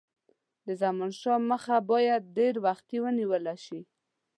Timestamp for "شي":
3.65-3.79